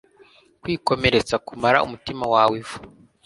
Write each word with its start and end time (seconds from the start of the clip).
Kwikomeretsa 0.61 1.35
kumara 1.47 1.83
umutima 1.87 2.23
wawe 2.33 2.55
ivu 2.63 2.77